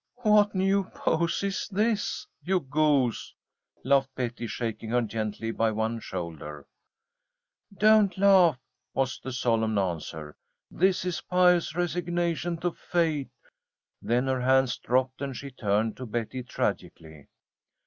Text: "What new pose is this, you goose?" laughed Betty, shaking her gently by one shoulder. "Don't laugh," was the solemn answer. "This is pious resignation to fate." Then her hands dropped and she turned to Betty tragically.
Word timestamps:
"What 0.23 0.55
new 0.55 0.85
pose 0.95 1.43
is 1.43 1.69
this, 1.71 2.25
you 2.41 2.59
goose?" 2.59 3.35
laughed 3.83 4.15
Betty, 4.15 4.47
shaking 4.47 4.89
her 4.89 5.03
gently 5.03 5.51
by 5.51 5.69
one 5.69 5.99
shoulder. 5.99 6.65
"Don't 7.71 8.17
laugh," 8.17 8.57
was 8.95 9.19
the 9.23 9.31
solemn 9.31 9.77
answer. 9.77 10.35
"This 10.71 11.05
is 11.05 11.21
pious 11.21 11.75
resignation 11.75 12.57
to 12.61 12.71
fate." 12.71 13.29
Then 14.01 14.25
her 14.25 14.41
hands 14.41 14.79
dropped 14.79 15.21
and 15.21 15.37
she 15.37 15.51
turned 15.51 15.95
to 15.97 16.07
Betty 16.07 16.41
tragically. 16.41 17.27